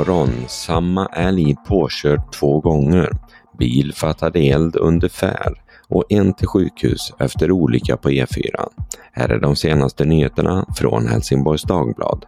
morgon, 0.00 0.44
samma 0.48 1.06
älg 1.06 1.56
påkörd 1.68 2.32
två 2.32 2.60
gånger. 2.60 3.10
Bil 3.58 3.92
fattade 3.94 4.40
eld 4.40 4.76
under 4.76 5.08
färd 5.08 5.60
och 5.88 6.04
en 6.08 6.34
till 6.34 6.46
sjukhus 6.46 7.12
efter 7.18 7.50
olycka 7.50 7.96
på 7.96 8.10
E4. 8.10 8.68
Här 9.12 9.28
är 9.28 9.40
de 9.40 9.56
senaste 9.56 10.04
nyheterna 10.04 10.66
från 10.76 11.08
Helsingborgs 11.08 11.62
Dagblad. 11.62 12.24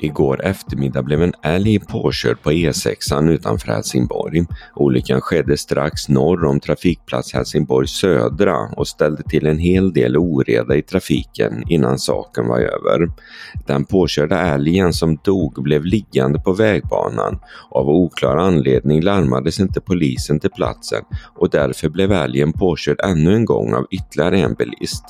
Igår 0.00 0.44
eftermiddag 0.44 1.02
blev 1.02 1.22
en 1.22 1.32
älg 1.42 1.78
påkörd 1.78 2.42
på 2.42 2.50
E6 2.50 3.30
utanför 3.30 3.72
Helsingborg. 3.72 4.44
Olyckan 4.74 5.20
skedde 5.20 5.56
strax 5.56 6.08
norr 6.08 6.44
om 6.44 6.60
trafikplats 6.60 7.34
Helsingborg 7.34 7.88
södra 7.88 8.56
och 8.76 8.88
ställde 8.88 9.22
till 9.22 9.46
en 9.46 9.58
hel 9.58 9.92
del 9.92 10.16
oreda 10.16 10.76
i 10.76 10.82
trafiken 10.82 11.62
innan 11.68 11.98
saken 11.98 12.46
var 12.48 12.58
över. 12.58 13.10
Den 13.66 13.84
påkörda 13.84 14.40
älgen 14.40 14.92
som 14.92 15.18
dog 15.24 15.62
blev 15.62 15.84
liggande 15.84 16.38
på 16.38 16.52
vägbanan. 16.52 17.38
Av 17.70 17.88
oklar 17.88 18.36
anledning 18.36 19.02
larmades 19.02 19.60
inte 19.60 19.80
polisen 19.80 20.40
till 20.40 20.50
platsen 20.50 21.02
och 21.34 21.50
därför 21.50 21.88
blev 21.88 22.12
älgen 22.12 22.52
påkörd 22.52 23.00
ännu 23.04 23.34
en 23.34 23.44
gång 23.44 23.74
av 23.74 23.86
ytterligare 23.90 24.38
en 24.38 24.54
bilist. 24.54 25.04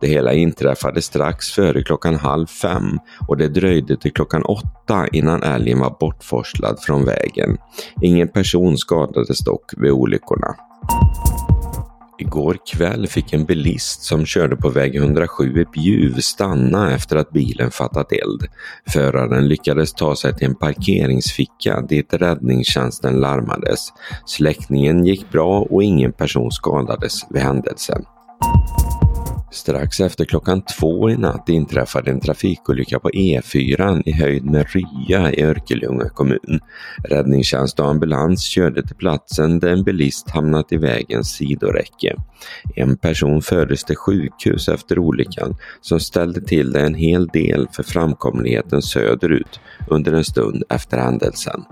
Det 0.00 0.06
hela 0.06 0.32
inträffade 0.32 1.02
strax 1.02 1.50
före 1.50 1.82
klockan 1.82 2.14
halv 2.14 2.46
fem 2.46 2.98
och 3.28 3.36
det 3.36 3.48
dröjde 3.48 3.96
till 3.96 4.12
klockan 4.12 4.33
åtta 4.42 5.08
innan 5.12 5.42
älgen 5.42 5.80
var 5.80 5.96
bortforslad 6.00 6.78
från 6.80 7.04
vägen. 7.04 7.56
Ingen 8.02 8.28
person 8.28 8.78
skadades 8.78 9.38
dock 9.38 9.72
vid 9.76 9.90
olyckorna. 9.90 10.54
Igår 12.18 12.56
kväll 12.72 13.06
fick 13.06 13.32
en 13.32 13.44
bilist 13.44 14.02
som 14.02 14.26
körde 14.26 14.56
på 14.56 14.68
väg 14.68 14.96
107 14.96 15.60
i 15.60 15.64
Bjuv 15.64 16.20
stanna 16.20 16.94
efter 16.94 17.16
att 17.16 17.30
bilen 17.30 17.70
fattat 17.70 18.12
eld. 18.12 18.46
Föraren 18.88 19.48
lyckades 19.48 19.92
ta 19.92 20.16
sig 20.16 20.34
till 20.34 20.46
en 20.46 20.54
parkeringsficka 20.54 21.80
dit 21.80 22.14
räddningstjänsten 22.14 23.20
larmades. 23.20 23.88
Släckningen 24.26 25.06
gick 25.06 25.30
bra 25.30 25.60
och 25.70 25.82
ingen 25.82 26.12
person 26.12 26.52
skadades 26.52 27.26
vid 27.30 27.42
händelsen. 27.42 28.04
Strax 29.54 30.00
efter 30.00 30.24
klockan 30.24 30.62
två 30.62 31.10
i 31.10 31.16
natt 31.16 31.48
inträffade 31.48 32.10
en 32.10 32.20
trafikolycka 32.20 32.98
på 32.98 33.10
E4 33.10 34.02
i 34.06 34.12
höjd 34.12 34.44
med 34.44 34.66
Rya 34.68 35.32
i 35.32 35.42
Örkelljunga 35.42 36.08
kommun. 36.08 36.60
Räddningstjänst 37.04 37.80
och 37.80 37.88
ambulans 37.88 38.42
körde 38.42 38.86
till 38.86 38.96
platsen 38.96 39.58
där 39.58 39.68
en 39.68 39.84
bilist 39.84 40.30
hamnat 40.30 40.72
i 40.72 40.76
vägens 40.76 41.28
sidoräcke. 41.28 42.16
En 42.76 42.96
person 42.96 43.42
fördes 43.42 43.84
till 43.84 43.96
sjukhus 43.96 44.68
efter 44.68 44.98
olyckan 44.98 45.56
som 45.80 46.00
ställde 46.00 46.40
till 46.40 46.72
det 46.72 46.80
en 46.80 46.94
hel 46.94 47.26
del 47.26 47.68
för 47.72 47.82
framkomligheten 47.82 48.82
söderut 48.82 49.60
under 49.90 50.12
en 50.12 50.24
stund 50.24 50.62
efter 50.68 50.98
händelsen 50.98 51.64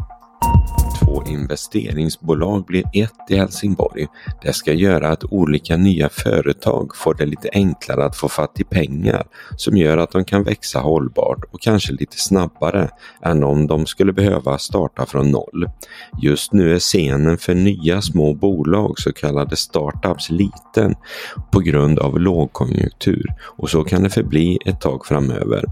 investeringsbolag 1.32 2.64
blir 2.64 2.84
ett 2.92 3.30
i 3.30 3.36
Helsingborg. 3.36 4.06
Det 4.42 4.52
ska 4.52 4.72
göra 4.72 5.08
att 5.08 5.24
olika 5.24 5.76
nya 5.76 6.08
företag 6.08 6.96
får 6.96 7.14
det 7.14 7.26
lite 7.26 7.48
enklare 7.52 8.04
att 8.04 8.16
få 8.16 8.28
fatt 8.28 8.60
i 8.60 8.64
pengar 8.64 9.26
som 9.56 9.76
gör 9.76 9.98
att 9.98 10.10
de 10.10 10.24
kan 10.24 10.42
växa 10.42 10.80
hållbart 10.80 11.44
och 11.52 11.60
kanske 11.60 11.92
lite 11.92 12.18
snabbare 12.18 12.90
än 13.22 13.44
om 13.44 13.66
de 13.66 13.86
skulle 13.86 14.12
behöva 14.12 14.58
starta 14.58 15.06
från 15.06 15.30
noll. 15.30 15.70
Just 16.22 16.52
nu 16.52 16.74
är 16.74 16.78
scenen 16.78 17.38
för 17.38 17.54
nya 17.54 18.02
små 18.02 18.34
bolag, 18.34 18.98
så 18.98 19.12
kallade 19.12 19.56
startups, 19.56 20.30
liten 20.30 20.94
på 21.52 21.60
grund 21.60 21.98
av 21.98 22.20
lågkonjunktur 22.20 23.26
och 23.42 23.70
så 23.70 23.84
kan 23.84 24.02
det 24.02 24.10
förbli 24.10 24.58
ett 24.66 24.80
tag 24.80 25.06
framöver. 25.06 25.64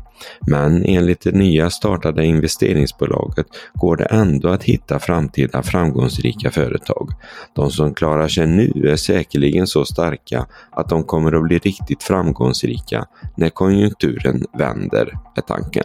Men 0.47 0.85
enligt 0.85 1.21
det 1.21 1.35
nya 1.35 1.71
startade 1.71 2.25
investeringsbolaget 2.25 3.47
går 3.75 3.97
det 3.97 4.05
ändå 4.05 4.49
att 4.49 4.65
hitta 4.65 4.99
framtida 4.99 5.50
framgångsrika 5.63 6.51
företag. 6.51 7.11
De 7.55 7.71
som 7.71 7.95
klarar 7.95 8.29
sig 8.29 8.47
nu 8.47 8.73
är 8.93 8.97
säkerligen 8.97 9.67
så 9.67 9.85
starka 9.85 10.47
att 10.71 10.89
de 10.89 11.05
kommer 11.05 11.33
att 11.33 11.43
bli 11.43 11.59
riktigt 11.59 12.03
framgångsrika 12.03 13.07
när 13.37 13.49
konjunkturen 13.51 14.45
vänder, 14.59 15.19
är 15.37 15.41
tanken. 15.41 15.85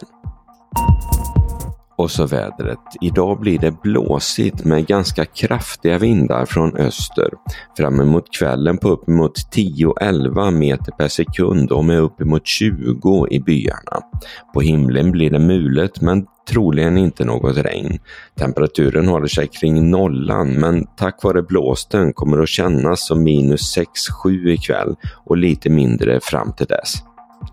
Och 1.96 2.10
så 2.10 2.26
vädret. 2.26 2.78
Idag 3.00 3.40
blir 3.40 3.58
det 3.58 3.82
blåsigt 3.82 4.64
med 4.64 4.86
ganska 4.86 5.24
kraftiga 5.24 5.98
vindar 5.98 6.46
från 6.46 6.76
öster. 6.76 7.30
Fram 7.76 8.00
emot 8.00 8.34
kvällen 8.38 8.78
på 8.78 8.88
uppemot 8.88 9.32
10-11 9.54 10.50
meter 10.50 10.92
per 10.92 11.08
sekund 11.08 11.72
och 11.72 11.84
med 11.84 12.00
uppemot 12.00 12.46
20 12.46 13.26
i 13.30 13.40
byarna. 13.40 14.00
På 14.54 14.60
himlen 14.60 15.10
blir 15.10 15.30
det 15.30 15.38
mulet 15.38 16.00
men 16.00 16.26
troligen 16.48 16.98
inte 16.98 17.24
något 17.24 17.56
regn. 17.56 17.98
Temperaturen 18.38 19.08
håller 19.08 19.26
sig 19.26 19.48
kring 19.48 19.90
nollan 19.90 20.52
men 20.52 20.86
tack 20.96 21.22
vare 21.22 21.42
blåsten 21.42 22.12
kommer 22.12 22.36
det 22.36 22.42
att 22.42 22.48
kännas 22.48 23.06
som 23.06 23.22
minus 23.22 23.78
6-7 24.24 24.48
ikväll 24.48 24.96
och 25.24 25.36
lite 25.36 25.70
mindre 25.70 26.20
fram 26.22 26.52
till 26.52 26.66
dess. 26.66 26.94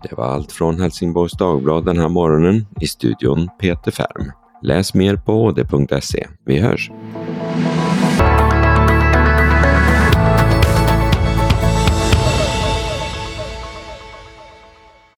Det 0.08 0.14
var 0.16 0.24
allt 0.24 0.52
från 0.52 0.80
Helsingborgs 0.80 1.32
Dagblad 1.32 1.84
den 1.84 1.98
här 1.98 2.08
morgonen. 2.08 2.66
I 2.80 2.86
studion 2.86 3.48
Peter 3.60 3.90
Färm. 3.90 4.32
Läs 4.62 4.94
mer 4.94 5.16
på 5.16 5.32
åd.se. 5.42 6.26
Vi 6.46 6.58
hörs! 6.58 6.90